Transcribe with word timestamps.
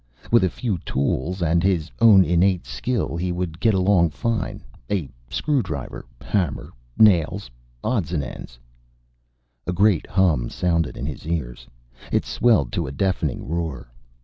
With 0.31 0.43
a 0.43 0.49
few 0.49 0.79
tools 0.79 1.43
and 1.43 1.61
his 1.61 1.91
own 1.99 2.25
innate 2.25 2.65
skill 2.65 3.15
he 3.17 3.31
would 3.31 3.59
get 3.59 3.75
along 3.75 4.09
fine. 4.09 4.63
A 4.89 5.07
screwdriver, 5.29 6.05
hammer, 6.19 6.71
nails, 6.97 7.51
odds 7.83 8.11
and 8.11 8.23
ends 8.23 8.57
A 9.67 9.71
great 9.73 10.07
hum 10.07 10.49
sounded 10.49 10.97
in 10.97 11.05
his 11.05 11.27
ears. 11.27 11.67
It 12.11 12.25
swelled 12.25 12.71
to 12.71 12.87
a 12.87 12.91
deafening 12.91 13.47
roar. 13.47 13.91